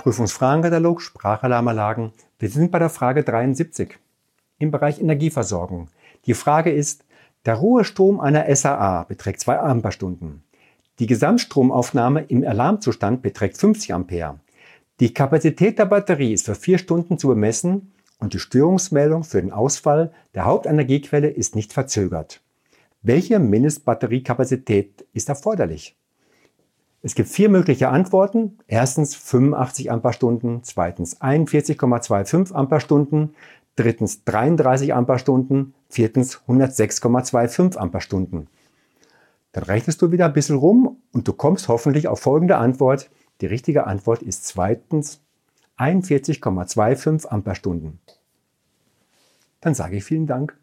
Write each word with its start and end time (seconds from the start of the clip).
Prüfungsfragenkatalog 0.00 1.02
Sprachalarmanlagen. 1.02 2.12
Wir 2.38 2.48
sind 2.48 2.70
bei 2.70 2.78
der 2.78 2.88
Frage 2.88 3.22
73 3.22 3.98
im 4.58 4.70
Bereich 4.70 4.98
Energieversorgung. 4.98 5.88
Die 6.24 6.32
Frage 6.32 6.72
ist, 6.72 7.04
der 7.44 7.56
Ruhestrom 7.56 8.18
einer 8.18 8.54
SAA 8.56 9.04
beträgt 9.04 9.40
2 9.40 9.58
Amperestunden. 9.58 10.42
Die 11.00 11.06
Gesamtstromaufnahme 11.06 12.22
im 12.22 12.46
Alarmzustand 12.46 13.20
beträgt 13.20 13.58
50 13.58 13.92
Ampere. 13.92 14.40
Die 15.00 15.12
Kapazität 15.12 15.78
der 15.78 15.84
Batterie 15.84 16.32
ist 16.32 16.46
für 16.46 16.54
4 16.54 16.78
Stunden 16.78 17.18
zu 17.18 17.28
bemessen 17.28 17.92
und 18.18 18.32
die 18.32 18.38
Störungsmeldung 18.38 19.22
für 19.22 19.42
den 19.42 19.52
Ausfall 19.52 20.12
der 20.34 20.46
Hauptenergiequelle 20.46 21.28
ist 21.28 21.54
nicht 21.54 21.74
verzögert. 21.74 22.40
Welche 23.02 23.38
Mindestbatteriekapazität 23.38 25.04
ist 25.12 25.28
erforderlich? 25.28 25.94
Es 27.02 27.14
gibt 27.14 27.28
vier 27.30 27.48
mögliche 27.48 27.88
Antworten. 27.88 28.58
Erstens 28.66 29.14
85 29.14 29.90
Amperestunden, 29.90 30.62
zweitens 30.62 31.20
41,25 31.20 32.52
Amperestunden, 32.52 33.34
drittens 33.76 34.24
33 34.24 34.92
Amperestunden, 34.92 35.74
viertens 35.88 36.40
106,25 36.46 37.76
Amperestunden. 37.76 38.48
Dann 39.52 39.64
rechnest 39.64 40.00
du 40.02 40.12
wieder 40.12 40.26
ein 40.26 40.32
bisschen 40.32 40.56
rum 40.56 40.98
und 41.12 41.26
du 41.26 41.32
kommst 41.32 41.68
hoffentlich 41.68 42.06
auf 42.06 42.20
folgende 42.20 42.56
Antwort. 42.56 43.10
Die 43.40 43.46
richtige 43.46 43.86
Antwort 43.86 44.22
ist 44.22 44.46
zweitens 44.46 45.22
41,25 45.78 47.26
Amperestunden. 47.26 47.98
Dann 49.62 49.74
sage 49.74 49.96
ich 49.96 50.04
vielen 50.04 50.26
Dank. 50.26 50.56